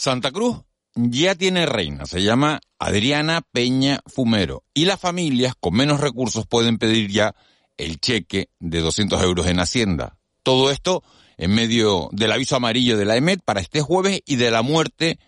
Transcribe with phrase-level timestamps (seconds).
[0.00, 0.62] Santa Cruz
[0.94, 6.78] ya tiene reina, se llama Adriana Peña Fumero, y las familias con menos recursos pueden
[6.78, 7.34] pedir ya
[7.76, 10.16] el cheque de 200 euros en Hacienda.
[10.42, 11.02] Todo esto
[11.36, 15.18] en medio del aviso amarillo de la EMET para este jueves y de la muerte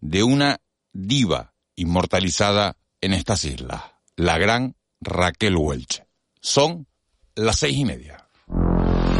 [0.00, 0.60] de una
[0.92, 3.82] diva inmortalizada en estas islas,
[4.14, 6.04] la gran Raquel Welch.
[6.40, 6.86] Son
[7.34, 8.28] las seis y media.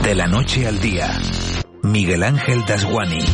[0.04, 1.20] De la noche al día,
[1.82, 3.24] Miguel Ángel Dasguani.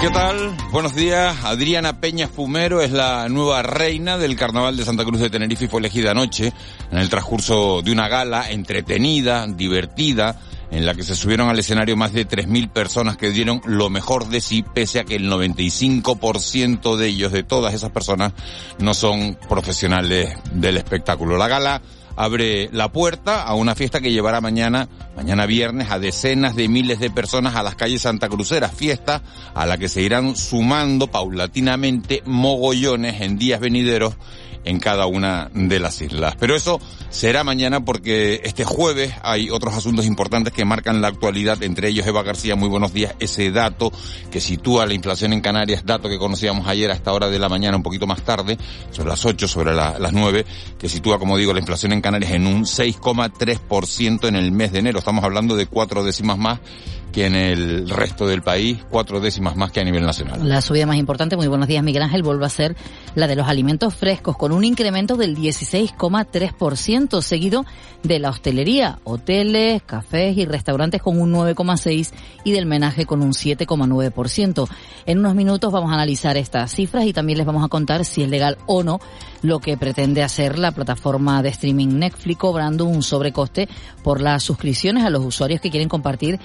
[0.00, 0.56] ¿Qué tal?
[0.72, 1.44] Buenos días.
[1.44, 5.68] Adriana Peña Fumero es la nueva reina del Carnaval de Santa Cruz de Tenerife y
[5.68, 6.54] fue elegida anoche
[6.90, 11.96] en el transcurso de una gala entretenida, divertida, en la que se subieron al escenario
[11.96, 16.96] más de 3.000 personas que dieron lo mejor de sí, pese a que el 95%
[16.96, 18.32] de ellos, de todas esas personas,
[18.78, 21.36] no son profesionales del espectáculo.
[21.36, 21.82] La gala
[22.16, 27.00] abre la puerta a una fiesta que llevará mañana, mañana viernes, a decenas de miles
[27.00, 29.22] de personas a las calles Santa Cruceras, fiesta
[29.54, 34.16] a la que se irán sumando paulatinamente mogollones en días venideros
[34.64, 36.34] en cada una de las islas.
[36.38, 41.62] Pero eso será mañana porque este jueves hay otros asuntos importantes que marcan la actualidad,
[41.62, 43.92] entre ellos Eva García, muy buenos días, ese dato
[44.30, 47.48] que sitúa la inflación en Canarias, dato que conocíamos ayer a esta hora de la
[47.48, 48.58] mañana, un poquito más tarde,
[48.90, 50.44] sobre las 8, sobre las 9,
[50.78, 54.80] que sitúa, como digo, la inflación en Canarias en un 6,3% en el mes de
[54.80, 54.98] enero.
[54.98, 56.60] Estamos hablando de cuatro décimas más
[57.10, 60.48] que en el resto del país, cuatro décimas más que a nivel nacional.
[60.48, 62.76] La subida más importante, muy buenos días Miguel Ángel, vuelve a ser
[63.14, 67.64] la de los alimentos frescos, con un incremento del 16,3%, seguido
[68.02, 72.12] de la hostelería, hoteles, cafés y restaurantes con un 9,6%
[72.44, 74.68] y del menaje con un 7,9%.
[75.06, 78.22] En unos minutos vamos a analizar estas cifras y también les vamos a contar si
[78.22, 79.00] es legal o no
[79.42, 83.68] lo que pretende hacer la plataforma de streaming Netflix cobrando un sobrecoste
[84.02, 86.38] por las suscripciones a los usuarios que quieren compartir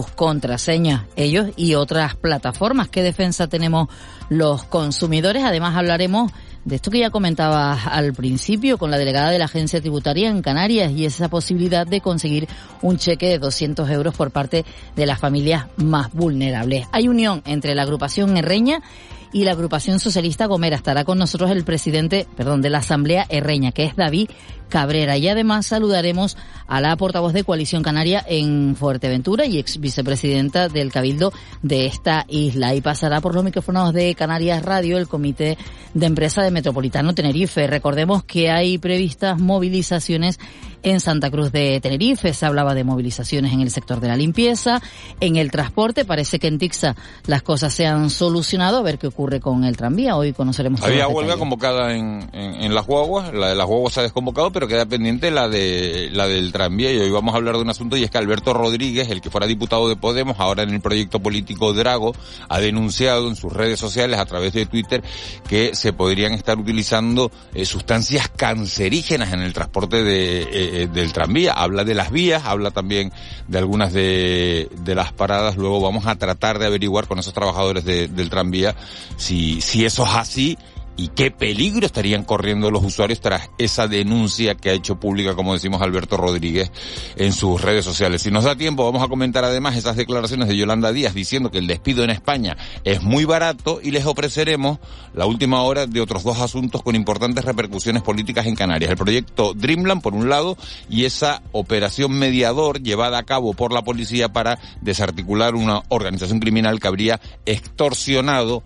[0.00, 2.88] sus contraseñas, ellos y otras plataformas.
[2.88, 3.88] ¿Qué defensa tenemos
[4.30, 5.44] los consumidores?
[5.44, 6.32] Además hablaremos
[6.64, 10.40] de esto que ya comentaba al principio con la delegada de la agencia tributaria en
[10.40, 12.48] Canarias y esa posibilidad de conseguir
[12.80, 14.64] un cheque de 200 euros por parte
[14.96, 16.86] de las familias más vulnerables.
[16.92, 18.82] Hay unión entre la agrupación Herreña
[19.32, 20.76] y la agrupación socialista Gomera.
[20.76, 24.30] Estará con nosotros el presidente, perdón, de la Asamblea Herreña, que es David
[24.68, 25.16] Cabrera.
[25.16, 26.36] Y además saludaremos
[26.66, 31.32] a la portavoz de Coalición Canaria en Fuerteventura y ex vicepresidenta del Cabildo
[31.62, 32.74] de esta isla.
[32.74, 35.58] Y pasará por los micrófonos de Canarias Radio el Comité
[35.94, 37.66] de Empresa de Metropolitano Tenerife.
[37.66, 40.38] Recordemos que hay previstas movilizaciones
[40.82, 42.32] en Santa Cruz de Tenerife.
[42.32, 44.80] Se hablaba de movilizaciones en el sector de la limpieza,
[45.20, 46.04] en el transporte.
[46.04, 46.96] Parece que en Tixa
[47.26, 48.78] las cosas se han solucionado.
[48.78, 50.16] A ver qué ocurre con el tranvía.
[50.16, 50.82] Hoy conoceremos.
[50.82, 53.32] Había huelga convocada en, en, las guaguas.
[53.32, 56.92] La de las guaguas se ha desconvocado, pero queda pendiente la de la del tranvía.
[56.92, 59.30] Y hoy vamos a hablar de un asunto y es que Alberto Rodríguez, el que
[59.30, 62.14] fuera diputado de Podemos, ahora en el proyecto político Drago,
[62.48, 65.02] ha denunciado en sus redes sociales a través de Twitter
[65.48, 71.12] que se podrían estar utilizando eh, sustancias cancerígenas en el transporte de eh, eh, del
[71.12, 71.52] tranvía.
[71.52, 73.12] Habla de las vías, habla también
[73.48, 75.56] de algunas de, de las paradas.
[75.56, 78.74] Luego vamos a tratar de averiguar con esos trabajadores del tranvía
[79.16, 80.58] si, si eso es así
[81.00, 85.54] y qué peligro estarían corriendo los usuarios tras esa denuncia que ha hecho pública, como
[85.54, 86.70] decimos, Alberto Rodríguez
[87.16, 88.20] en sus redes sociales.
[88.20, 91.56] Si nos da tiempo, vamos a comentar además esas declaraciones de Yolanda Díaz diciendo que
[91.56, 94.78] el despido en España es muy barato y les ofreceremos
[95.14, 98.90] la última hora de otros dos asuntos con importantes repercusiones políticas en Canarias.
[98.90, 100.58] El proyecto Dreamland, por un lado,
[100.90, 106.78] y esa operación mediador llevada a cabo por la policía para desarticular una organización criminal
[106.78, 108.62] que habría extorsionado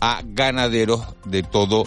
[0.00, 1.84] a ganaderos de todo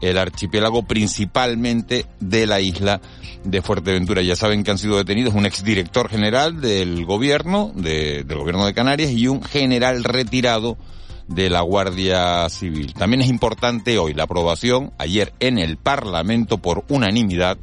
[0.00, 3.00] el archipiélago, principalmente de la isla
[3.44, 4.22] de Fuerteventura.
[4.22, 9.10] Ya saben que han sido detenidos un exdirector general del gobierno, del gobierno de Canarias,
[9.12, 10.76] y un general retirado
[11.28, 12.92] de la Guardia Civil.
[12.94, 17.56] También es importante hoy la aprobación, ayer en el Parlamento por unanimidad,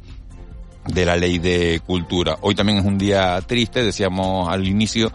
[0.86, 2.38] de la ley de cultura.
[2.40, 5.12] Hoy también es un día triste, decíamos al inicio,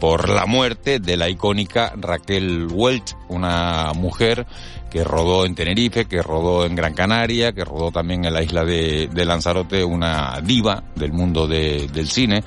[0.00, 4.46] por la muerte de la icónica Raquel Welch, una mujer
[4.90, 8.64] que rodó en Tenerife, que rodó en Gran Canaria, que rodó también en la isla
[8.64, 12.44] de, Lanzarote, una diva del mundo del cine,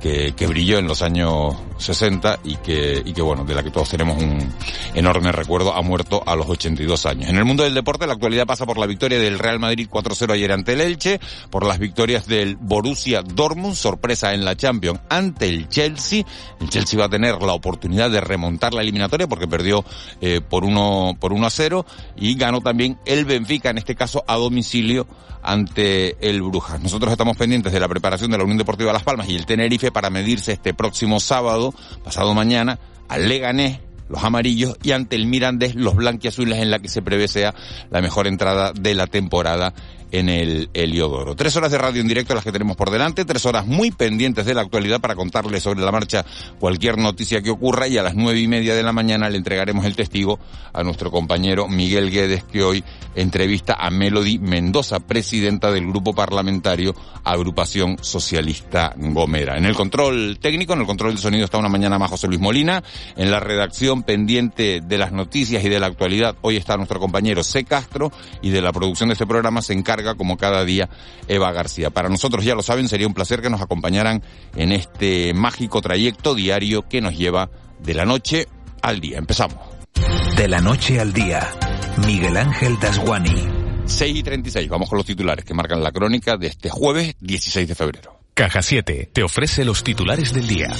[0.00, 4.52] que, brilló en los años 60 y que, bueno, de la que todos tenemos un
[4.94, 7.28] enorme recuerdo, ha muerto a los 82 años.
[7.28, 10.32] En el mundo del deporte la actualidad pasa por la victoria del Real Madrid 4-0
[10.32, 11.20] ayer ante el Elche,
[11.50, 16.24] por las victorias del Borussia Dortmund, sorpresa en la Champions ante el Chelsea.
[16.60, 19.84] El Chelsea va a tener la oportunidad de remontar la eliminatoria porque perdió
[20.20, 24.24] eh, por uno por 1 a 0 y ganó también el Benfica, en este caso
[24.26, 25.06] a domicilio
[25.46, 26.80] ante el Brujas.
[26.80, 29.85] Nosotros estamos pendientes de la preparación de la Unión Deportiva Las Palmas y el Tenerife
[29.92, 31.74] para medirse este próximo sábado,
[32.04, 32.78] pasado mañana,
[33.08, 37.28] al Leganés los amarillos y ante el Mirandés los blanquiazules en la que se prevé
[37.28, 37.54] sea
[37.90, 39.74] la mejor entrada de la temporada
[40.12, 41.34] en el Heliodoro.
[41.34, 44.46] Tres horas de radio en directo las que tenemos por delante, tres horas muy pendientes
[44.46, 46.24] de la actualidad para contarles sobre la marcha
[46.58, 49.84] cualquier noticia que ocurra y a las nueve y media de la mañana le entregaremos
[49.84, 50.38] el testigo
[50.72, 56.94] a nuestro compañero Miguel Guedes que hoy entrevista a Melody Mendoza, presidenta del grupo parlamentario
[57.24, 59.56] Agrupación Socialista Gomera.
[59.56, 62.40] En el control técnico, en el control del sonido está una mañana más José Luis
[62.40, 62.82] Molina,
[63.16, 67.42] en la redacción pendiente de las noticias y de la actualidad hoy está nuestro compañero
[67.42, 67.64] C.
[67.64, 68.12] Castro
[68.42, 70.88] y de la producción de este programa se encarga como cada día
[71.28, 71.90] Eva García.
[71.90, 74.22] Para nosotros, ya lo saben, sería un placer que nos acompañaran
[74.54, 77.50] en este mágico trayecto diario que nos lleva
[77.80, 78.46] de la noche
[78.82, 79.18] al día.
[79.18, 79.58] Empezamos.
[80.36, 81.50] De la noche al día,
[82.06, 83.48] Miguel Ángel Dasguani.
[83.86, 87.68] 6 y 36, vamos con los titulares que marcan la crónica de este jueves 16
[87.68, 88.20] de febrero.
[88.34, 90.74] Caja 7 te ofrece los titulares del día.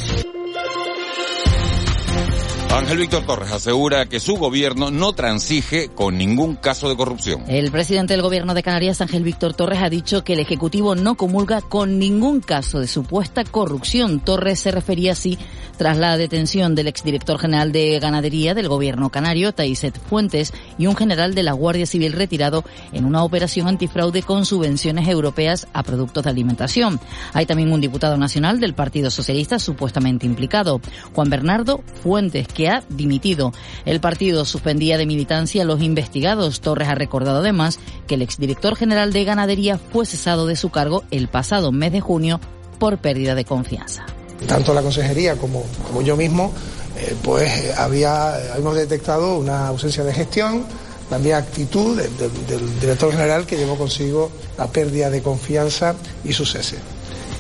[2.71, 7.45] Ángel Víctor Torres asegura que su gobierno no transige con ningún caso de corrupción.
[7.49, 11.17] El presidente del gobierno de Canarias, Ángel Víctor Torres, ha dicho que el Ejecutivo no
[11.17, 14.21] comulga con ningún caso de supuesta corrupción.
[14.21, 15.39] Torres se refería así
[15.79, 20.97] tras la detención del exdirector general de ganadería del gobierno canario, Taiset Fuentes, y un
[20.97, 26.25] general de la Guardia Civil retirado en una operación antifraude con subvenciones europeas a productos
[26.25, 27.01] de alimentación.
[27.33, 30.81] Hay también un diputado nacional del Partido Socialista supuestamente implicado,
[31.15, 33.53] Juan Bernardo Fuentes, que ha dimitido.
[33.85, 36.63] El partido suspendía de militancia a los investigados.
[36.63, 41.05] Torres ha recordado además que el exdirector general de Ganadería fue cesado de su cargo
[41.11, 42.41] el pasado mes de junio
[42.79, 44.07] por pérdida de confianza.
[44.49, 45.65] Tanto la consejería como,
[46.03, 46.53] yo mismo,
[46.97, 50.65] eh, pues había, hemos detectado una ausencia de gestión,
[51.11, 55.95] también actitud del director general que llevó consigo la pérdida de confianza
[56.25, 56.79] y su cese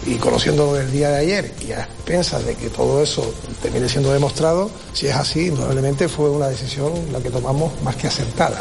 [0.06, 4.12] y conociendo el día de ayer y a expensas de que todo eso termine siendo
[4.12, 8.60] demostrado, si es así, indudablemente fue una decisión la que tomamos más que acertada.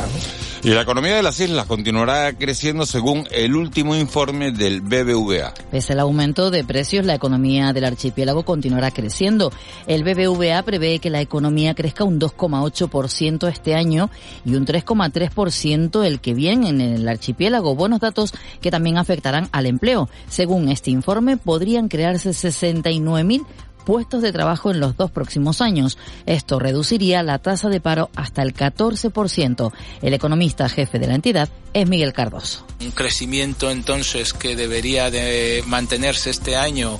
[0.65, 5.53] Y la economía de las islas continuará creciendo según el último informe del BBVA.
[5.69, 9.51] Pese al aumento de precios, la economía del archipiélago continuará creciendo.
[9.85, 14.09] El BBVA prevé que la economía crezca un 2,8% este año
[14.43, 17.75] y un 3,3% el que viene en el archipiélago.
[17.75, 20.09] Buenos datos que también afectarán al empleo.
[20.29, 23.45] Según este informe, podrían crearse 69.000
[23.85, 25.97] puestos de trabajo en los dos próximos años.
[26.25, 29.71] Esto reduciría la tasa de paro hasta el 14%.
[30.01, 32.65] El economista jefe de la entidad es Miguel Cardoso.
[32.81, 36.99] Un crecimiento entonces que debería de mantenerse este año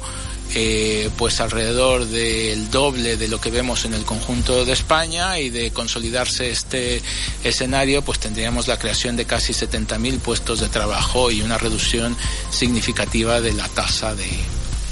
[0.54, 5.50] eh, pues alrededor del doble de lo que vemos en el conjunto de España y
[5.50, 7.02] de consolidarse este
[7.44, 12.16] escenario pues tendríamos la creación de casi 70.000 puestos de trabajo y una reducción
[12.52, 14.30] significativa de la tasa de,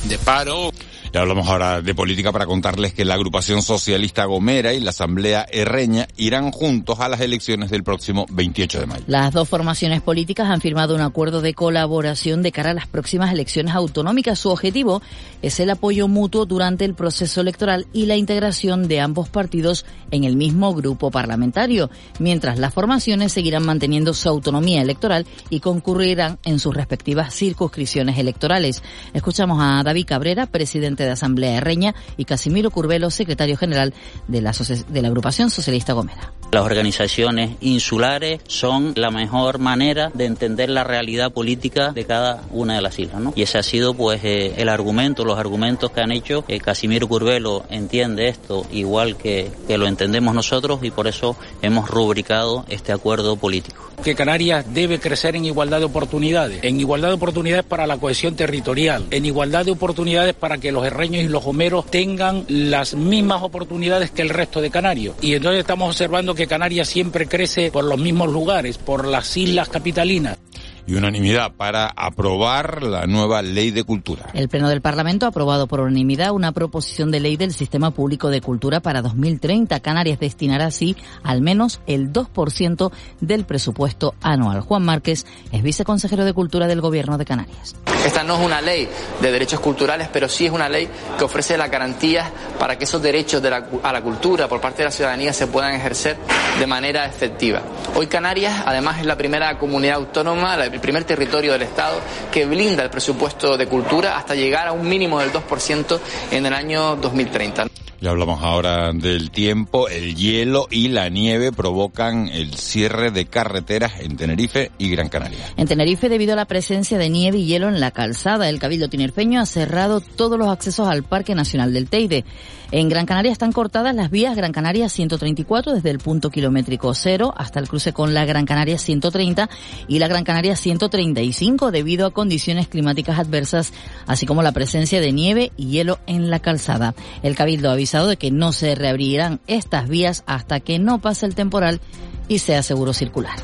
[0.05, 0.72] de paro.
[1.13, 5.45] Y hablamos ahora de política para contarles que la agrupación socialista Gomera y la Asamblea
[5.47, 9.03] Herreña irán juntos a las elecciones del próximo 28 de mayo.
[9.05, 13.31] Las dos formaciones políticas han firmado un acuerdo de colaboración de cara a las próximas
[13.31, 14.39] elecciones autonómicas.
[14.39, 15.03] Su objetivo
[15.43, 20.23] es el apoyo mutuo durante el proceso electoral y la integración de ambos partidos en
[20.23, 26.57] el mismo grupo parlamentario, mientras las formaciones seguirán manteniendo su autonomía electoral y concurrirán en
[26.57, 28.81] sus respectivas circunscripciones electorales.
[29.13, 33.93] Escuchamos a David Cabrera, presidente de Asamblea Reña, y Casimiro Curvelo, secretario general
[34.27, 36.33] de la, de la Agrupación Socialista Gomera.
[36.51, 42.75] Las organizaciones insulares son la mejor manera de entender la realidad política de cada una
[42.75, 43.33] de las islas, ¿no?
[43.35, 46.45] Y ese ha sido pues eh, el argumento, los argumentos que han hecho.
[46.47, 51.89] Eh, Casimiro Curvelo entiende esto igual que, que lo entendemos nosotros y por eso hemos
[51.89, 53.92] rubricado este acuerdo político.
[54.03, 58.35] Que Canarias debe crecer en igualdad de oportunidades, en igualdad de oportunidades para la cohesión
[58.35, 63.43] territorial, en igualdad de oportunidades para que los herreños y los homeros tengan las mismas
[63.43, 65.15] oportunidades que el resto de Canarios.
[65.21, 69.69] Y entonces estamos observando que Canarias siempre crece por los mismos lugares, por las islas
[69.69, 70.37] capitalinas
[70.85, 74.29] y unanimidad para aprobar la nueva ley de cultura.
[74.33, 78.29] El Pleno del Parlamento ha aprobado por unanimidad una proposición de ley del Sistema Público
[78.29, 79.79] de Cultura para 2030.
[79.79, 84.61] Canarias destinará así al menos el 2% del presupuesto anual.
[84.61, 87.75] Juan Márquez es viceconsejero de Cultura del Gobierno de Canarias.
[88.03, 88.87] Esta no es una ley
[89.21, 92.29] de derechos culturales, pero sí es una ley que ofrece las garantías
[92.59, 93.41] para que esos derechos
[93.83, 96.17] a la cultura por parte de la ciudadanía se puedan ejercer
[96.59, 97.61] de manera efectiva.
[97.95, 101.99] Hoy Canarias, además, es la primera comunidad autónoma, el primer territorio del Estado
[102.31, 105.99] que blinda el presupuesto de cultura hasta llegar a un mínimo del 2%
[106.31, 107.67] en el año 2030.
[108.03, 114.01] Ya hablamos ahora del tiempo, el hielo y la nieve provocan el cierre de carreteras
[114.01, 115.39] en Tenerife y Gran Canaria.
[115.55, 118.89] En Tenerife, debido a la presencia de nieve y hielo en la calzada, el Cabildo
[118.89, 122.25] Tinerfeño ha cerrado todos los accesos al Parque Nacional del Teide.
[122.73, 127.31] En Gran Canaria están cortadas las vías Gran Canaria 134 desde el punto kilométrico cero
[127.37, 129.47] hasta el cruce con la Gran Canaria 130
[129.87, 133.73] y la Gran Canaria 135 debido a condiciones climáticas adversas,
[134.07, 136.95] así como la presencia de nieve y hielo en la calzada.
[137.21, 141.27] El Cabildo ha avisado de que no se reabrirán estas vías hasta que no pase
[141.27, 141.79] el temporal
[142.27, 143.35] y sea seguro circular.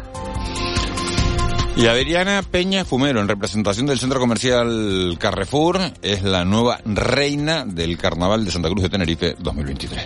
[1.75, 7.97] Y Adriana Peña Fumero, en representación del Centro Comercial Carrefour, es la nueva reina del
[7.97, 10.05] Carnaval de Santa Cruz de Tenerife 2023.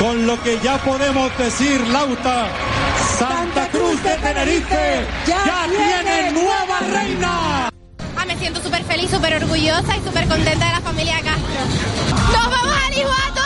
[0.00, 2.48] Con lo que ya podemos decir, Lauta,
[3.18, 7.68] Santa Cruz de Tenerife ya, tiene nueva reina.
[8.16, 11.60] Ah, me siento súper feliz, súper orgullosa y súper contenta de la familia Castro.
[12.32, 13.45] ¡Nos vamos a el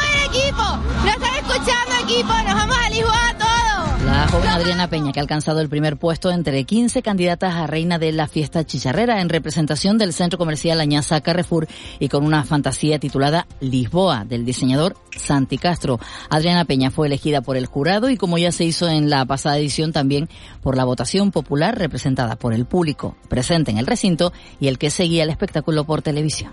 [0.50, 0.62] equipo!
[1.04, 2.32] ¡Lo están escuchando equipo!
[2.32, 4.02] ¡Nos vamos a Lisboa todos!
[4.04, 7.98] La joven Adriana Peña, que ha alcanzado el primer puesto entre 15 candidatas a reina
[7.98, 12.98] de la fiesta chicharrera en representación del centro comercial Añaza Carrefour y con una fantasía
[12.98, 16.00] titulada Lisboa del diseñador Santi Castro.
[16.28, 19.58] Adriana Peña fue elegida por el jurado y como ya se hizo en la pasada
[19.58, 20.28] edición también
[20.62, 24.90] por la votación popular representada por el público presente en el recinto y el que
[24.90, 26.52] seguía el espectáculo por televisión.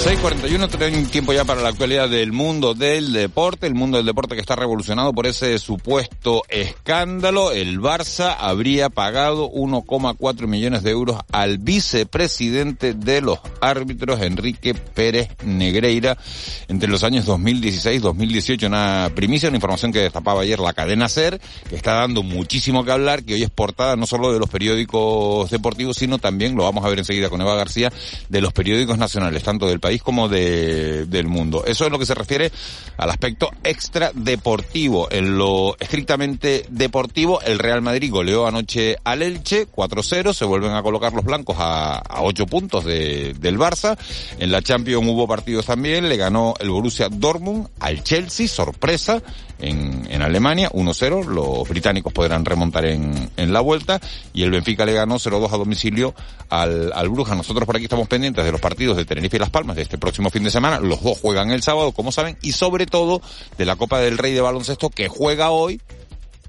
[0.00, 4.34] 6.41, tenemos tiempo ya para la actualidad del mundo del deporte, el mundo del deporte
[4.34, 7.52] que está revolucionado por ese supuesto escándalo.
[7.52, 15.28] El Barça habría pagado 1,4 millones de euros al vicepresidente de los árbitros, Enrique Pérez
[15.44, 16.16] Negreira,
[16.68, 18.68] entre los años 2016-2018.
[18.68, 21.38] Una primicia, una información que destapaba ayer la cadena SER,
[21.68, 25.50] que está dando muchísimo que hablar, que hoy es portada no solo de los periódicos
[25.50, 27.92] deportivos, sino también, lo vamos a ver enseguida con Eva García,
[28.30, 31.64] de los periódicos nacionales, tanto del país como de, del mundo.
[31.66, 32.52] Eso es lo que se refiere
[32.96, 35.08] al aspecto extra deportivo.
[35.10, 40.82] En lo estrictamente deportivo, el Real Madrid goleó anoche al Elche 4-0, se vuelven a
[40.84, 43.98] colocar los blancos a, a 8 puntos de, del Barça.
[44.38, 49.20] En la Champions hubo partidos también, le ganó el Borussia Dortmund al Chelsea, sorpresa
[49.60, 51.26] en, en Alemania, 1-0.
[51.26, 54.00] Los británicos podrán remontar en, en la vuelta.
[54.32, 56.14] Y el Benfica le ganó 0-2 a domicilio
[56.48, 57.34] al, al Bruja.
[57.34, 60.30] Nosotros por aquí estamos pendientes de los partidos de Tenerife y Las Palmas este próximo
[60.30, 60.80] fin de semana.
[60.80, 62.36] Los dos juegan el sábado, como saben.
[62.42, 63.20] Y sobre todo
[63.58, 65.80] de la Copa del Rey de Baloncesto que juega hoy.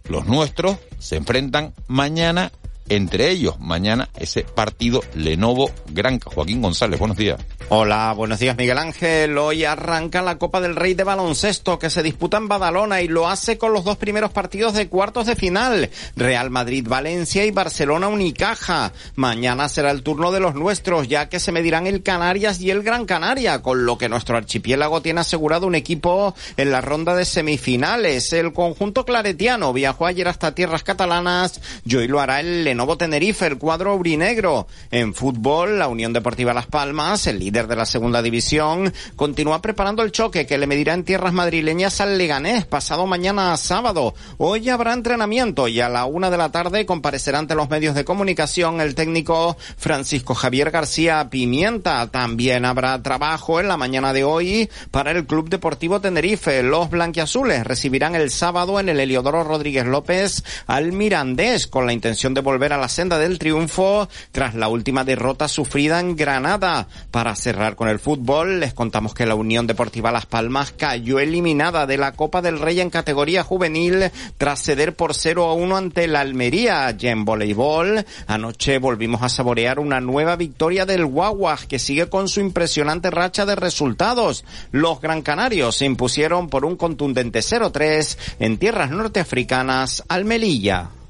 [0.07, 2.51] Los nuestros se enfrentan mañana
[2.91, 6.29] entre ellos mañana ese partido Lenovo Granca.
[6.29, 7.39] Joaquín González, buenos días.
[7.69, 9.37] Hola, buenos días Miguel Ángel.
[9.37, 13.29] Hoy arranca la Copa del Rey de Baloncesto que se disputa en Badalona y lo
[13.29, 15.89] hace con los dos primeros partidos de cuartos de final.
[16.17, 18.91] Real Madrid Valencia y Barcelona Unicaja.
[19.15, 22.83] Mañana será el turno de los nuestros ya que se medirán el Canarias y el
[22.83, 27.23] Gran Canaria, con lo que nuestro archipiélago tiene asegurado un equipo en la ronda de
[27.23, 28.33] semifinales.
[28.33, 33.57] El conjunto claretiano viajó ayer hasta tierras catalanas y hoy lo hará el Tenerife, el
[33.57, 34.67] cuadro aurinegro.
[34.89, 40.03] En fútbol, la Unión Deportiva Las Palmas, el líder de la segunda división, continúa preparando
[40.03, 44.13] el choque que le medirá en tierras madrileñas al Leganés pasado mañana sábado.
[44.37, 48.03] Hoy habrá entrenamiento y a la una de la tarde comparecerá ante los medios de
[48.03, 52.07] comunicación el técnico Francisco Javier García Pimienta.
[52.07, 56.63] También habrá trabajo en la mañana de hoy para el Club Deportivo Tenerife.
[56.63, 62.33] Los blanquiazules recibirán el sábado en el Heliodoro Rodríguez López al Mirandés con la intención
[62.33, 66.87] de volver la senda del triunfo tras la última derrota sufrida en Granada.
[67.11, 71.85] Para cerrar con el fútbol, les contamos que la Unión Deportiva Las Palmas cayó eliminada
[71.85, 76.07] de la Copa del Rey en categoría juvenil tras ceder por 0 a 1 ante
[76.07, 76.95] la Almería.
[76.97, 82.27] Y en voleibol, anoche volvimos a saborear una nueva victoria del Guaguas que sigue con
[82.27, 84.45] su impresionante racha de resultados.
[84.71, 91.00] Los Gran Canarios se impusieron por un contundente 0-3 en tierras norteafricanas al Melilla.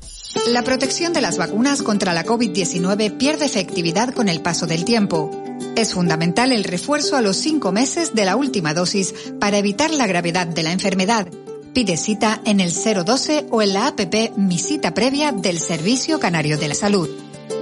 [0.47, 5.29] La protección de las vacunas contra la COVID-19 pierde efectividad con el paso del tiempo.
[5.75, 10.07] Es fundamental el refuerzo a los cinco meses de la última dosis para evitar la
[10.07, 11.27] gravedad de la enfermedad.
[11.73, 16.57] Pide cita en el 012 o en la APP Mi Cita Previa del Servicio Canario
[16.57, 17.09] de la Salud.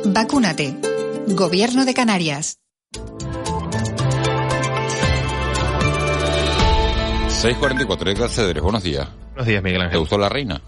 [0.06, 0.76] Vacúnate.
[1.28, 2.60] Gobierno de Canarias.
[7.28, 9.08] 644 de buenos días.
[9.30, 9.94] Buenos días, Miguel Ángel.
[9.94, 10.62] ¿Te gustó la reina?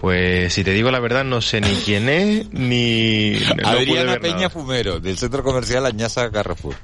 [0.00, 3.32] Pues si te digo la verdad, no sé ni quién es, ni...
[3.62, 4.50] no Adriana Peña nada.
[4.50, 6.74] Fumero, del Centro Comercial Añaza Carrefour.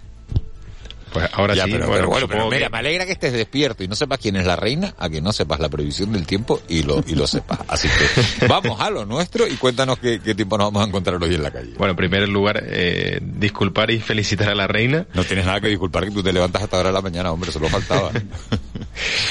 [1.13, 3.13] Pues ahora Ya, sí, pero, bueno, pero bueno, supongo pero mira, que- me alegra que
[3.13, 6.13] estés despierto y no sepas quién es la reina, a que no sepas la previsión
[6.13, 7.61] del tiempo y lo, y lo sepas.
[7.69, 11.23] Así que vamos a lo nuestro y cuéntanos qué, qué tiempo nos vamos a encontrar
[11.23, 11.73] hoy en la calle.
[11.79, 15.07] Bueno, en primer lugar, eh, disculpar y felicitar a la reina.
[15.15, 17.51] No tienes nada que disculpar que tú te levantas hasta ahora de la mañana, hombre,
[17.51, 18.11] solo faltaba.
[18.13, 18.21] la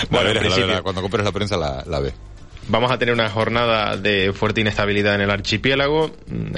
[0.09, 2.13] Bueno, verás, en la principio- verás, cuando compres la prensa la, la ves.
[2.67, 6.09] Vamos a tener una jornada de fuerte inestabilidad en el archipiélago.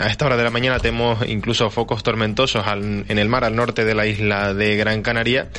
[0.02, 3.58] A esta hora de la mañana tenemos incluso focos tormentosos al- en el mar al
[3.58, 5.50] norte de la isla de Gran Canaria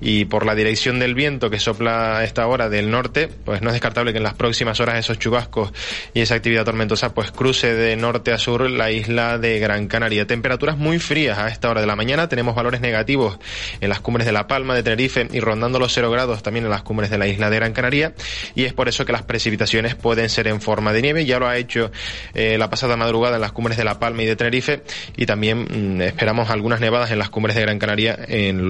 [0.00, 3.68] y por la dirección del viento que sopla a esta hora del norte, pues no
[3.68, 5.72] es descartable que en las próximas horas esos chubascos
[6.14, 10.26] y esa actividad tormentosa pues cruce de norte a sur la isla de Gran Canaria.
[10.26, 12.28] Temperaturas muy frías a esta hora de la mañana.
[12.28, 13.38] Tenemos valores negativos
[13.80, 16.70] en las cumbres de La Palma, de Tenerife y rondando los cero grados también en
[16.72, 18.14] las cumbres de la isla de Gran Canaria
[18.56, 21.24] y es por eso que las precipitaciones pueden ser en forma de nieve.
[21.24, 21.90] Ya lo ha hecho
[22.34, 24.82] eh, la pasada madrugada en las cumbres de La Palma y de Tenerife
[25.16, 28.18] y también mm, esperamos algunas nevadas en las cumbres de Gran Canaria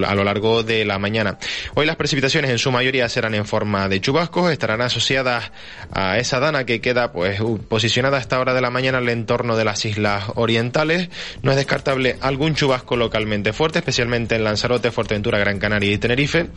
[0.06, 1.38] a lo largo de la mañana.
[1.74, 5.52] Hoy las precipitaciones en su mayoría serán en forma de chubascos, estarán asociadas
[5.92, 9.10] a esa dana que queda pues posicionada a esta hora de la mañana en el
[9.10, 11.08] entorno de las islas orientales.
[11.42, 16.48] No es descartable algún chubasco localmente fuerte, especialmente en Lanzarote, Fuerteventura, Gran Canaria y Tenerife.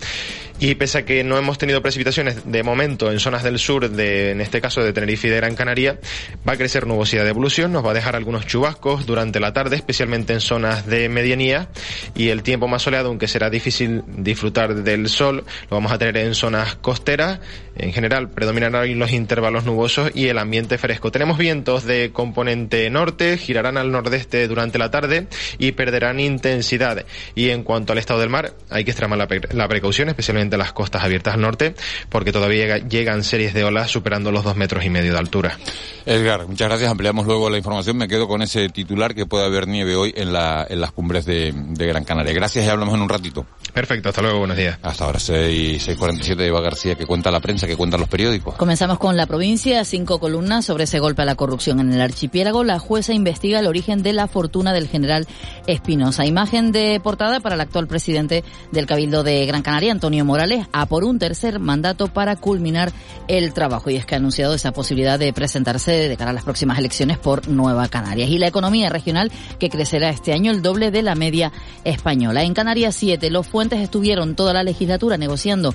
[0.59, 4.31] Y pese a que no hemos tenido precipitaciones de momento en zonas del sur, de,
[4.31, 5.99] en este caso de Tenerife y de Gran Canaria,
[6.47, 9.75] va a crecer nubosidad de evolución, nos va a dejar algunos chubascos durante la tarde,
[9.75, 11.69] especialmente en zonas de medianía,
[12.15, 16.17] y el tiempo más soleado, aunque será difícil disfrutar del sol, lo vamos a tener
[16.17, 17.39] en zonas costeras.
[17.77, 21.11] En general, predominarán los intervalos nubosos y el ambiente fresco.
[21.11, 27.05] Tenemos vientos de componente norte, girarán al nordeste durante la tarde y perderán intensidad.
[27.35, 30.55] Y en cuanto al estado del mar, hay que extremar la, pre- la precaución, especialmente
[30.55, 31.75] en las costas abiertas al norte,
[32.07, 35.57] porque todavía llega- llegan series de olas superando los dos metros y medio de altura.
[36.05, 36.89] Edgar, muchas gracias.
[36.89, 37.97] Ampliamos luego la información.
[37.97, 41.25] Me quedo con ese titular que puede haber nieve hoy en, la, en las cumbres
[41.25, 42.31] de, de Gran Canaria.
[42.31, 43.45] Gracias y hablamos en un ratito.
[43.73, 44.77] Perfecto, hasta luego, buenos días.
[44.83, 48.55] Hasta ahora, 6, 6.47 de Eva García, que cuenta la prensa, que cuentan los periódicos.
[48.55, 52.63] Comenzamos con la provincia, cinco columnas sobre ese golpe a la corrupción en el archipiélago.
[52.63, 55.27] La jueza investiga el origen de la fortuna del general
[55.67, 56.25] Espinosa.
[56.25, 60.85] Imagen de portada para el actual presidente del Cabildo de Gran Canaria, Antonio Morales, a
[60.85, 62.91] por un tercer mandato para culminar
[63.27, 63.89] el trabajo.
[63.89, 67.17] Y es que ha anunciado esa posibilidad de presentarse de cara a las próximas elecciones
[67.17, 68.29] por Nueva Canarias.
[68.29, 71.53] Y la economía regional que crecerá este año el doble de la media
[71.85, 72.43] española.
[72.43, 75.73] En Canarias 7, los fuentes estuvieron toda la legislatura negociando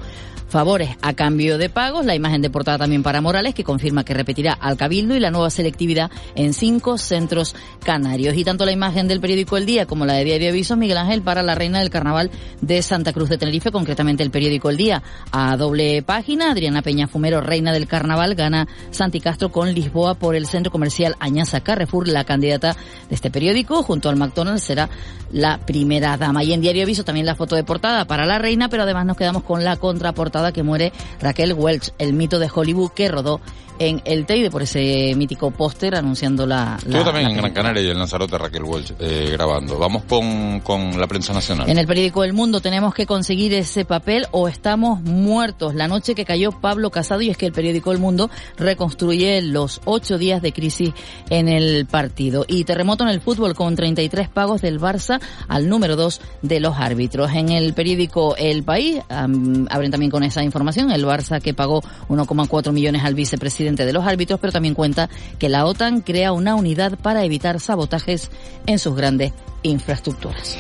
[0.51, 2.05] favores a cambio de pagos.
[2.05, 5.31] La imagen de portada también para Morales, que confirma que repetirá al Cabildo y la
[5.31, 8.37] nueva selectividad en cinco centros canarios.
[8.37, 11.23] Y tanto la imagen del periódico El Día como la de Diario Avisos, Miguel Ángel,
[11.23, 15.03] para la reina del carnaval de Santa Cruz de Tenerife, concretamente el periódico El Día.
[15.31, 20.35] A doble página, Adriana Peña Fumero, reina del carnaval, gana Santi Castro con Lisboa por
[20.35, 22.09] el centro comercial Añaza Carrefour.
[22.09, 22.77] La candidata
[23.09, 24.89] de este periódico, junto al McDonald's, será
[25.31, 26.43] la primera dama.
[26.43, 29.17] Y en Diario Aviso también la foto de portada para la reina, pero además nos
[29.17, 33.41] quedamos con la contraportada que muere Raquel Welch, el mito de Hollywood que rodó
[33.79, 36.65] en el Teide por ese mítico póster anunciando la...
[36.67, 37.53] la- Estuvo también la en Gran.
[37.55, 39.79] Canaria y en Lanzarote Raquel Welch eh, grabando.
[39.79, 41.67] Vamos con, con la prensa nacional.
[41.71, 45.75] En el periódico El Mundo tenemos que conseguir ese papel o estamos muertos.
[45.75, 49.81] La noche que cayó Pablo Casado y es que el periódico El Mundo reconstruye los
[49.87, 50.93] ocho días de crisis
[51.31, 52.45] en el partido.
[52.47, 56.77] Y terremoto en el fútbol con 33 pagos del Barça al número dos de los
[56.77, 57.33] árbitros.
[57.33, 60.91] En el periódico El País abren también con esa información.
[60.91, 65.49] El Barça que pagó 1,4 millones al vicepresidente de los árbitros, pero también cuenta que
[65.49, 68.31] la OTAN crea una unidad para evitar sabotajes
[68.67, 70.57] en sus grandes infraestructuras.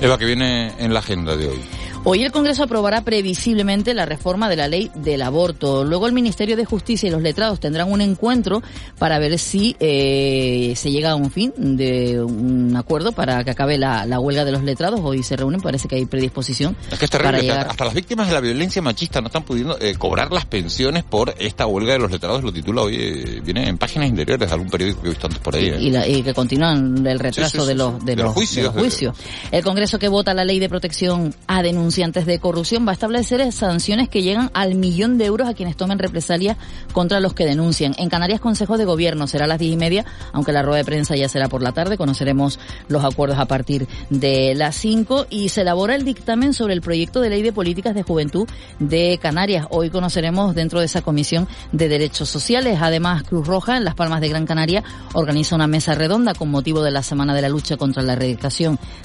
[0.00, 1.60] Eva, que viene en la agenda de hoy.
[2.06, 5.84] Hoy el Congreso aprobará previsiblemente la reforma de la ley del aborto.
[5.84, 8.62] Luego el Ministerio de Justicia y los letrados tendrán un encuentro
[8.98, 13.78] para ver si eh, se llega a un fin de un acuerdo para que acabe
[13.78, 15.00] la, la huelga de los letrados.
[15.02, 16.76] Hoy se reúnen, parece que hay predisposición.
[16.92, 19.28] Es que es para terrible, que llegar- hasta las víctimas de la violencia machista no
[19.28, 22.96] están pudiendo eh, cobrar las pensiones por esta huelga de los letrados, lo titula hoy,
[23.00, 25.68] eh, viene en páginas interiores de algún periódico que he visto antes por ahí.
[25.68, 25.76] eh.
[25.80, 28.04] y, la- y que continúan el retraso Sí, sí, sí, de los, sí.
[28.04, 29.16] de De los los, juicios, de los de- juicios.
[29.50, 32.86] El Congreso que vota la ley de protección denunciado denunciantes de corrupción.
[32.86, 36.56] Va a establecer sanciones que llegan al millón de euros a quienes tomen represalias
[36.92, 37.94] contra los que denuncian.
[37.98, 40.84] En Canarias, Consejo de Gobierno será a las diez y media, aunque la rueda de
[40.84, 41.96] prensa ya será por la tarde.
[41.98, 46.80] Conoceremos los acuerdos a partir de las cinco y se elabora el dictamen sobre el
[46.80, 49.66] proyecto de ley de políticas de juventud de Canarias.
[49.70, 52.78] Hoy conoceremos dentro de esa comisión de derechos sociales.
[52.80, 56.82] Además, Cruz Roja en Las Palmas de Gran Canaria organiza una mesa redonda con motivo
[56.82, 58.14] de la Semana de la Lucha contra la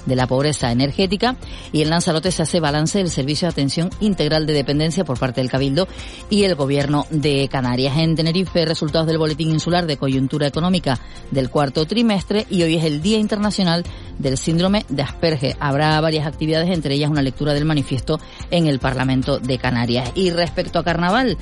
[0.06, 1.36] De la Pobreza Energética
[1.72, 5.42] y en Lanzarote se hace balance del servicio de atención integral de dependencia por parte
[5.42, 5.88] del Cabildo
[6.30, 7.98] y el Gobierno de Canarias.
[7.98, 11.00] En Tenerife, resultados del Boletín Insular de Coyuntura Económica
[11.32, 13.84] del cuarto trimestre y hoy es el Día Internacional
[14.18, 15.56] del Síndrome de Asperger.
[15.60, 18.20] Habrá varias actividades, entre ellas una lectura del manifiesto
[18.52, 20.12] en el Parlamento de Canarias.
[20.16, 21.38] Y respecto a Carnaval,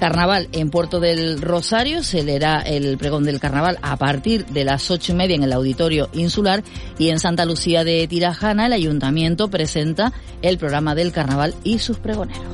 [0.00, 4.90] Carnaval en Puerto del Rosario, se leerá el pregón del carnaval a partir de las
[4.90, 6.64] ocho y media en el Auditorio Insular
[6.98, 11.98] y en Santa Lucía de Tirajana el Ayuntamiento presenta el programa del carnaval y sus
[11.98, 12.46] pregoneros.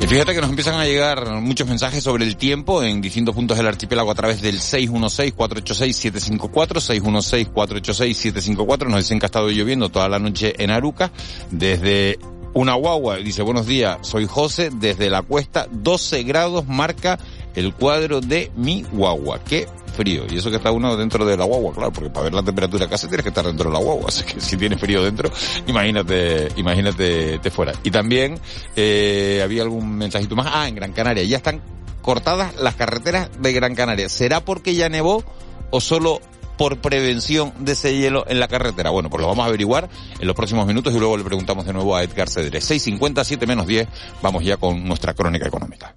[0.00, 3.56] Y fíjate que nos empiezan a llegar muchos mensajes sobre el tiempo en distintos puntos
[3.56, 8.88] del archipiélago a través del 616-486-754, 616-486-754.
[8.88, 11.12] Nos dicen que ha estado lloviendo toda la noche en Aruca,
[11.50, 12.18] desde
[12.54, 17.18] una guagua, dice, buenos días, soy José, desde la cuesta 12 grados marca
[17.54, 19.40] el cuadro de mi guagua.
[19.44, 20.24] Qué frío.
[20.30, 22.88] Y eso que está uno dentro de la guagua, claro, porque para ver la temperatura
[22.90, 24.04] hace tienes que estar dentro de la guagua.
[24.08, 25.30] Así que si tienes frío dentro,
[25.66, 27.72] imagínate, imagínate te fuera.
[27.82, 28.38] Y también
[28.76, 30.48] eh, había algún mensajito más.
[30.50, 31.24] Ah, en Gran Canaria.
[31.24, 31.60] Ya están
[32.02, 34.08] cortadas las carreteras de Gran Canaria.
[34.08, 35.24] ¿Será porque ya nevó
[35.70, 36.20] o solo
[36.56, 38.90] por prevención de ese hielo en la carretera?
[38.90, 39.88] Bueno, pues lo vamos a averiguar
[40.18, 42.70] en los próximos minutos y luego le preguntamos de nuevo a Edgar Cedrés.
[42.70, 43.88] 6.50, menos 10,
[44.22, 45.96] vamos ya con nuestra crónica económica.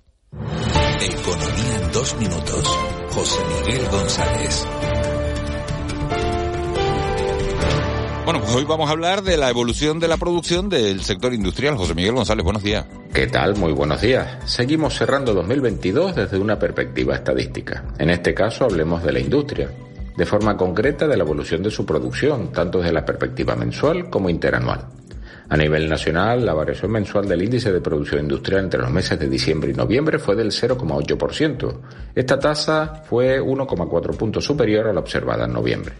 [1.01, 2.77] Economía en dos minutos.
[3.11, 4.65] José Miguel González.
[8.25, 11.77] Bueno, pues hoy vamos a hablar de la evolución de la producción del sector industrial.
[11.77, 12.85] José Miguel González, buenos días.
[13.13, 13.55] ¿Qué tal?
[13.55, 14.37] Muy buenos días.
[14.43, 17.85] Seguimos cerrando 2022 desde una perspectiva estadística.
[17.97, 19.71] En este caso hablemos de la industria
[20.17, 24.29] de forma concreta de la evolución de su producción, tanto desde la perspectiva mensual como
[24.29, 24.87] interanual.
[25.49, 29.29] A nivel nacional, la variación mensual del índice de producción industrial entre los meses de
[29.29, 31.79] diciembre y noviembre fue del 0,8%.
[32.13, 35.93] Esta tasa fue 1,4 puntos superior a la observada en noviembre.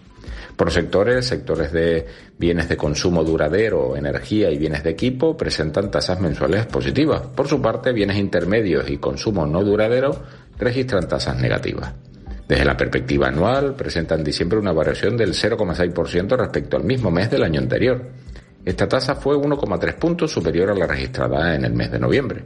[0.57, 6.19] Por sectores, sectores de bienes de consumo duradero, energía y bienes de equipo presentan tasas
[6.19, 7.21] mensuales positivas.
[7.21, 10.23] Por su parte, bienes intermedios y consumo no duradero
[10.57, 11.93] registran tasas negativas.
[12.47, 17.29] Desde la perspectiva anual, presenta en diciembre una variación del 0,6% respecto al mismo mes
[17.29, 18.01] del año anterior.
[18.63, 22.43] Esta tasa fue 1,3 puntos superior a la registrada en el mes de noviembre.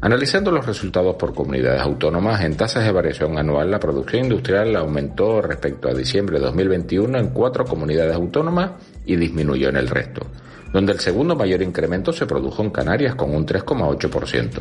[0.00, 5.40] Analizando los resultados por comunidades autónomas, en tasas de variación anual la producción industrial aumentó
[5.40, 8.72] respecto a diciembre de 2021 en cuatro comunidades autónomas
[9.06, 10.26] y disminuyó en el resto,
[10.72, 14.60] donde el segundo mayor incremento se produjo en Canarias con un 3,8%.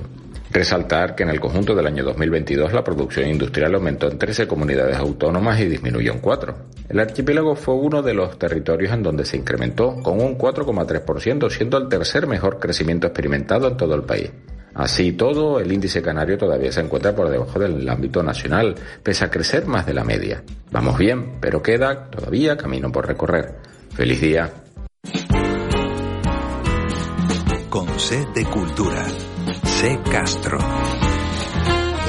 [0.53, 4.97] Resaltar que en el conjunto del año 2022 la producción industrial aumentó en 13 comunidades
[4.97, 6.55] autónomas y disminuyó en 4.
[6.89, 11.79] El archipiélago fue uno de los territorios en donde se incrementó con un 4,3%, siendo
[11.79, 14.29] el tercer mejor crecimiento experimentado en todo el país.
[14.75, 19.31] Así todo, el índice canario todavía se encuentra por debajo del ámbito nacional, pese a
[19.31, 20.43] crecer más de la media.
[20.71, 23.55] Vamos bien, pero queda todavía camino por recorrer.
[23.95, 24.53] Feliz día.
[27.71, 27.87] Con
[28.51, 29.07] cultura.
[29.63, 29.97] C.
[30.03, 31.02] Castro.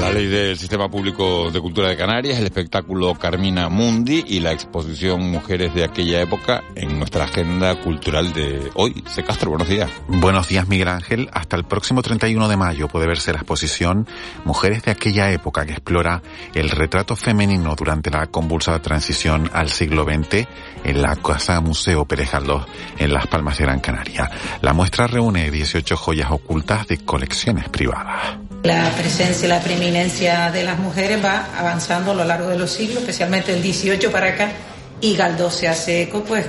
[0.05, 4.51] La ley del Sistema Público de Cultura de Canarias, el espectáculo Carmina Mundi y la
[4.51, 9.03] exposición Mujeres de aquella época en nuestra agenda cultural de hoy.
[9.07, 9.23] C.
[9.23, 9.89] Castro, buenos días.
[10.07, 11.27] Buenos días, Miguel Ángel.
[11.33, 14.07] Hasta el próximo 31 de mayo puede verse la exposición
[14.43, 16.21] Mujeres de aquella época que explora
[16.53, 20.47] el retrato femenino durante la convulsa transición al siglo XX
[20.83, 22.67] en la Casa Museo Pérez Galdós
[22.99, 24.29] en Las Palmas de Gran Canaria.
[24.61, 28.44] La muestra reúne 18 joyas ocultas de colecciones privadas.
[28.65, 32.71] La presencia y la preeminencia de las mujeres va avanzando a lo largo de los
[32.71, 34.51] siglos, especialmente del 18 para acá,
[34.99, 36.47] y Galdós se hace eco, pues,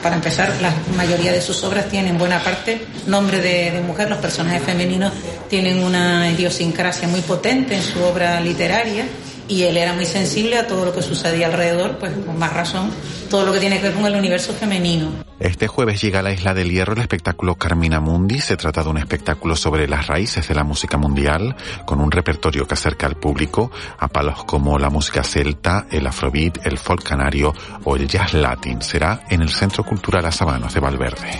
[0.00, 4.20] para empezar, la mayoría de sus obras tienen buena parte nombre de, de mujer, los
[4.20, 5.12] personajes femeninos
[5.48, 9.06] tienen una idiosincrasia muy potente en su obra literaria
[9.50, 12.90] y él era muy sensible a todo lo que sucedía alrededor, pues con más razón,
[13.28, 15.10] todo lo que tiene que ver con el universo femenino.
[15.40, 18.40] Este jueves llega a la Isla del Hierro el espectáculo Carmina Mundi.
[18.40, 22.66] Se trata de un espectáculo sobre las raíces de la música mundial, con un repertorio
[22.66, 27.52] que acerca al público a palos como la música celta, el afrobeat, el folk canario
[27.84, 28.82] o el jazz latin.
[28.82, 31.30] Será en el Centro Cultural Asabanos de Valverde.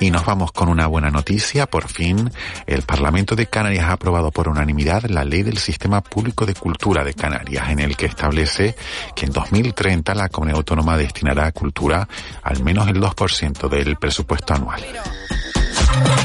[0.00, 1.66] Y nos vamos con una buena noticia.
[1.66, 2.30] Por fin,
[2.66, 7.02] el Parlamento de Canarias ha aprobado por unanimidad la ley del Sistema Público de Cultura
[7.04, 8.76] de Canarias, en el que establece
[9.16, 12.08] que en 2030 la comunidad autónoma destinará a cultura
[12.42, 14.82] al menos el 2% del presupuesto anual.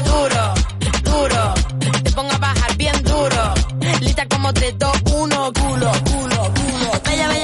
[0.04, 0.54] Duro,
[1.02, 1.54] duro,
[2.02, 3.54] te pongo a bajar bien duro.
[4.00, 7.00] Lista como de dos, uno, culo, culo, culo.
[7.04, 7.43] Bella, bella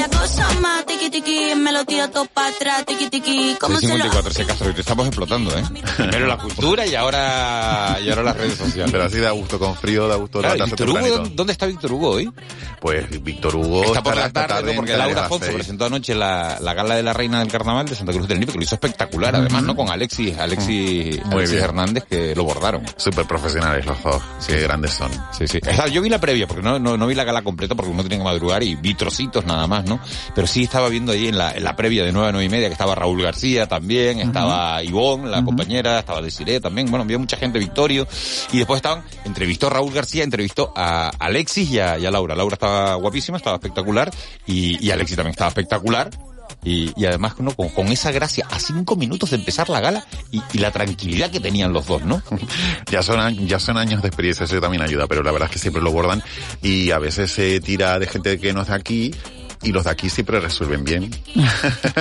[1.23, 3.57] tiki me lo tiro todo para atrás, tiki tiki.
[3.61, 5.63] ¿Cómo se lo 54 ese Castro, y te estamos explotando, ¿eh?
[5.97, 8.91] Primero la cultura y ahora, y ahora las redes sociales.
[8.91, 10.99] Pero así da gusto con frío, da gusto Claro, Víctor Hugo.
[11.09, 12.31] ¿dónde- ¿dónde está Víctor Hugo hoy?
[12.81, 15.53] Pues Víctor Hugo Está por la tarde, en porque Laura seis.
[15.55, 18.53] presentó anoche la, la gala de la reina del carnaval de Santa Cruz del Tenerife,
[18.53, 19.77] que lo hizo espectacular, además, ¿no?
[19.77, 21.65] Con Alexis, Alexis, Muy Alexis bien.
[21.65, 22.83] Hernández, que lo bordaron.
[22.97, 25.11] Súper profesionales los dos, qué grandes son.
[25.37, 25.59] Sí, sí.
[25.69, 27.91] O sea, yo vi la previa, porque no, no, no vi la gala completa porque
[27.91, 30.01] uno tenía que madrugar y vi trocitos nada más, ¿no?
[30.35, 32.49] Pero sí estaba viendo ahí en la, en la previa de 9 a 9 y
[32.49, 37.19] media que estaba Raúl García también, estaba Ivonne, la compañera, estaba Desiree también, bueno, había
[37.19, 38.07] mucha gente, Victorio,
[38.53, 42.35] y después estaban, entrevistó a Raúl García, entrevistó a Alexis y a, y a Laura.
[42.35, 44.11] Laura estaba guapísima, estaba espectacular,
[44.47, 46.11] y, y Alexis también estaba espectacular.
[46.63, 47.53] Y, y además ¿no?
[47.53, 51.31] con, con esa gracia a cinco minutos de empezar la gala y, y la tranquilidad
[51.31, 52.23] que tenían los dos, ¿no?
[52.91, 55.59] Ya son, ya son años de experiencia, eso también ayuda, pero la verdad es que
[55.59, 56.23] siempre lo bordan
[56.61, 59.15] y a veces se tira de gente que no es de aquí
[59.63, 61.11] y los de aquí siempre resuelven bien.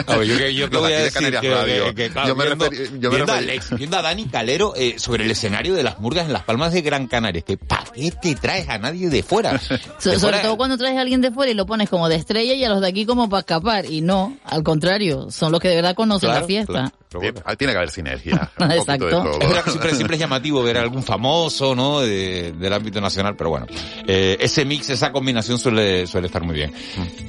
[0.07, 1.85] Ver, yo, yo Los voy de a aquí de decir Canarias que, Radio.
[1.85, 4.25] que- que, claro, Yo me viendo, referí- yo me viendo a Alex, viendo a Dani
[4.27, 7.57] Calero eh, sobre el escenario de las murgas en las Palmas de Gran Canaria, que
[7.57, 9.59] ¿para qué te traes a nadie de fuera?
[9.59, 12.07] So- De sobre fuera- todo cuando traes a alguien de fuera y lo pones como
[12.09, 13.85] de estrella y a los de aquí como para escapar.
[13.85, 16.73] Y no, al contrario, son los que de verdad conocen Claro, la fiesta.
[16.73, 16.91] claro.
[17.09, 18.51] Tiene que haber sinergia.
[18.59, 19.09] un poquito de Exacto.
[19.09, 19.31] todo.
[19.39, 22.01] Es verdad que siempre, siempre es llamativo ver a algún famoso, ¿no?
[22.01, 23.65] De- del ámbito nacional, pero bueno,
[24.07, 26.71] eh, ese mix, esa combinación suele, suele estar muy bien.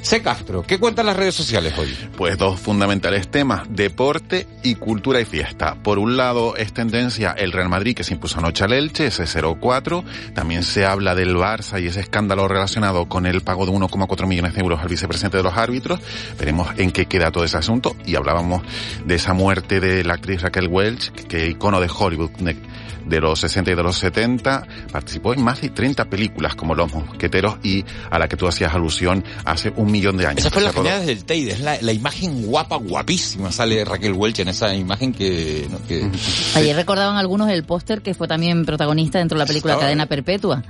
[0.03, 0.21] C.
[0.23, 1.97] Castro, ¿qué cuentan las redes sociales hoy?
[2.17, 5.77] Pues dos fundamentales temas, deporte y cultura y fiesta.
[5.83, 9.25] Por un lado es tendencia el Real Madrid que se impuso anoche al Elche, ese
[9.25, 10.05] 0-4.
[10.35, 14.55] También se habla del Barça y ese escándalo relacionado con el pago de 1,4 millones
[14.55, 16.01] de euros al vicepresidente de los árbitros.
[16.39, 17.97] Veremos en qué queda todo ese asunto.
[18.05, 18.63] Y hablábamos
[19.05, 22.57] de esa muerte de la actriz Raquel Welch, que icono de Hollywood de,
[23.07, 24.67] de los 60 y de los 70.
[24.91, 28.75] Participó en más de 30 películas como Los Mosqueteros y a la que tú hacías
[28.75, 30.41] alusión hace un millón de años.
[30.41, 34.41] Esa fue la genial del Teide, es la, la imagen guapa, guapísima, sale Raquel Welch
[34.41, 35.79] en esa imagen que, ¿no?
[35.87, 36.09] que
[36.57, 40.07] Ayer recordaban algunos el póster que fue también protagonista dentro de la película Estaba- Cadena
[40.07, 40.63] Perpetua,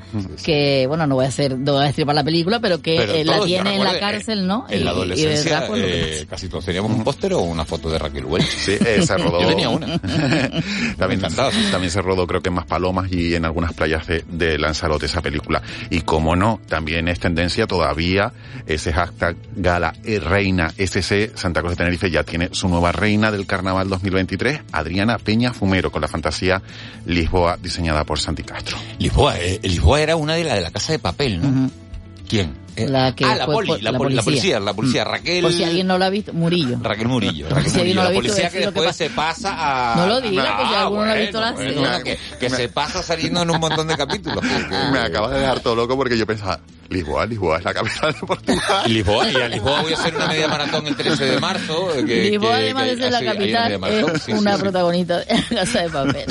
[0.44, 3.12] que bueno, no voy a hacer, no voy a destripar la película, pero que Pero
[3.14, 4.66] eh, la tiene en la cárcel, ¿no?
[4.68, 7.64] En la Y- y de adolescencia pues, eh, casi todos teníamos un póster o una
[7.64, 8.46] foto de Raquel Welch.
[8.46, 9.42] Sí, eh, se rodó.
[9.42, 9.98] Yo tenía una.
[10.98, 14.58] también, también se rodó creo que en Más Palomas y en algunas playas de, de
[14.58, 15.62] Lanzarote esa película.
[15.90, 18.32] Y como no, también es tendencia todavía
[18.66, 23.30] ese hashtag Gala eh, Reina SC Santa Cruz de Tenerife ya tiene su nueva reina
[23.30, 26.62] del Carnaval 2023, Adriana Peña Fumero, con la fantasía
[27.06, 28.76] Lisboa diseñada por Santi Castro.
[28.98, 31.70] Lisboa, eh, Lisboa era una de las de la casa de papel, ¿no?
[32.28, 32.52] ¿Quién?
[32.76, 34.40] Eh, La que ah, la fue poli, por- la, la poli- la policía.
[34.42, 35.42] policía, la policía, Raquel.
[35.42, 36.78] Por si alguien no lo ha visto, Murillo.
[36.80, 37.46] Raquel Murillo.
[37.50, 39.96] Raquel si alguien Murillo, no la ha visto, policía que después se pasa a...
[39.96, 41.80] No lo diga, pues si Ah, alguno no ha visto la bueno, serie.
[41.88, 44.42] bueno, que, que se pasa saliendo en un montón de capítulos.
[44.92, 48.26] Me acaba de dejar todo loco porque yo pensaba, Lisboa, Lisboa es la capital de
[48.26, 48.82] Portugal.
[48.92, 51.94] Lisboa, y a Lisboa voy a hacer una media maratón el 13 de marzo.
[51.94, 54.38] eh, Que, Lisboa, que- además que de ser la una capital, maratón, es sí, sí,
[54.38, 54.60] una sí.
[54.62, 56.24] protagonista de la casa de papel.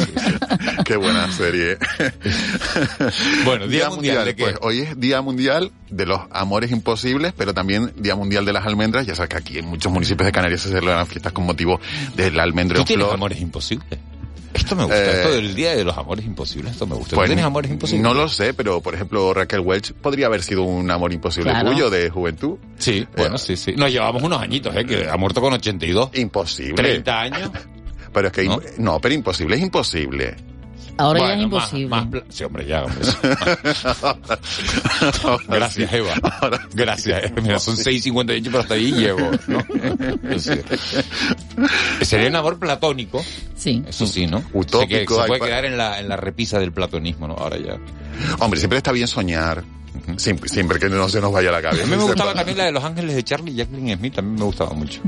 [0.86, 1.78] Qué buena serie.
[3.46, 4.44] Bueno, Día Mundial de qué?
[4.44, 8.66] Pues hoy es Día Mundial de los Amores Imposibles, pero también Día Mundial de las
[8.66, 9.06] Almendras.
[9.06, 11.80] Ya sabes que aquí en muchos municipios de Canarias se celebran fiestas con motivo
[12.16, 13.16] del almendro ¿Tú en tienes flor.
[13.16, 14.00] amores imposibles?
[14.54, 17.12] Esto me gusta, Eh, esto del Día de los Amores Imposibles, esto me gusta.
[17.12, 18.04] ¿Tú Pues, tienes amores imposibles?
[18.04, 21.72] No lo sé, pero por ejemplo Raquel Welch podría haber sido un amor imposible Claro.
[21.72, 22.58] tuyo de juventud.
[22.78, 23.74] Sí, bueno, sí, sí.
[23.76, 24.86] Nos llevamos unos añitos, ¿eh?
[24.86, 26.12] Que ha muerto con 82.
[26.16, 26.74] Imposible.
[26.76, 27.52] 30 años.
[28.14, 30.36] Pero es que no, pero imposible es imposible.
[30.98, 31.88] Ahora ya es más- imposible.
[31.88, 32.84] más pla- sí, hombre, ya.
[32.84, 33.00] hombre.
[35.48, 36.14] Gracias, Eva.
[36.74, 37.24] Gracias.
[37.24, 37.34] eh.
[37.42, 38.92] Mira, son 6.58, pero hasta ahí
[40.24, 40.64] decir,
[42.02, 43.24] Sería un amor platónico.
[43.56, 43.84] Sí.
[43.88, 44.44] Eso sí, ¿no?
[44.54, 47.36] Utópico, Se, que- se puede quedar en la, en la repisa del platonismo, ¿no?
[47.36, 47.78] Ahora ya.
[48.40, 49.64] Hombre, siempre está bien soñar.
[50.18, 51.84] Siempre, siempre que no se nos vaya la cabeza.
[51.84, 54.36] A mí me gustaba también la de Los Ángeles de Charlie y Jacqueline Smith, también
[54.40, 55.02] me gustaba mucho.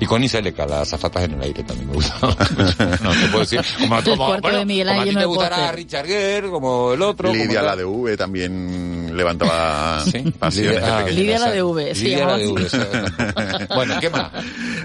[0.00, 2.74] Y Connie Seleca, las zafatas en el aire, también me gustaba mucho.
[3.02, 3.60] No, te puedo decir.
[3.78, 5.72] Como, El como, cuarto bueno, de Miguel como a ti te gustará.
[5.72, 7.32] Richard Gere, como el otro.
[7.32, 10.18] Lidia, como la de V, también levantaba Sí.
[10.38, 10.80] pasiones.
[10.80, 11.06] Lidia- de ah.
[11.10, 12.46] Lidia la de V, se Lidia la de.
[12.48, 12.78] V, sí.
[13.74, 14.30] Bueno, ¿qué más?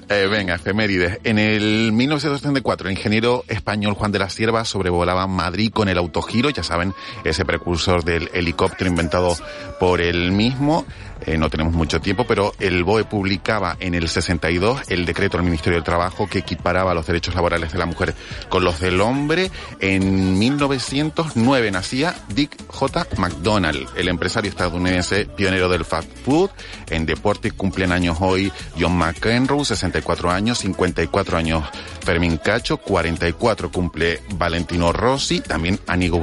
[0.09, 1.19] Eh, venga, efemérides.
[1.23, 6.49] En el 1934, el ingeniero español Juan de la Cierva sobrevolaba Madrid con el autogiro,
[6.49, 6.93] ya saben,
[7.23, 9.24] ese precursor del helicóptero inventado
[9.79, 10.85] por él mismo.
[11.25, 15.45] Eh, no tenemos mucho tiempo, pero el BOE publicaba en el 62 el decreto del
[15.45, 18.13] Ministerio del Trabajo que equiparaba los derechos laborales de la mujer
[18.49, 19.51] con los del hombre.
[19.79, 23.07] En 1909 nacía Dick J.
[23.17, 26.49] McDonald, el empresario estadounidense pionero del fast food.
[26.89, 31.63] En deporte cumplen años hoy John McEnroe, 64 años, 54 años
[32.01, 36.21] Fermín Cacho, 44 cumple Valentino Rossi, también Anigo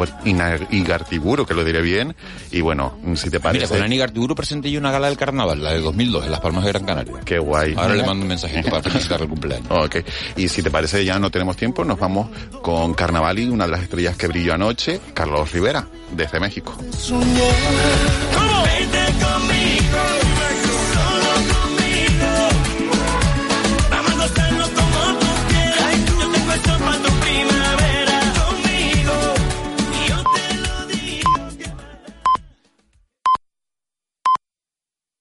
[0.71, 2.15] Igartiburu, que lo diré bien.
[2.53, 3.67] Y bueno, si te parece...
[3.89, 6.71] Mira, con presenté yo una gala del carnaval, la de 2002, en Las Palmas de
[6.71, 7.15] Gran Canaria.
[7.25, 7.75] Qué guay.
[7.77, 9.69] Ahora le mando un mensajito para felicitar el cumpleaños.
[9.83, 9.97] Ok.
[10.37, 12.29] Y si te parece, ya no tenemos tiempo, nos vamos
[12.63, 16.77] con Carnaval y una de las estrellas que brilló anoche, Carlos Rivera, desde México.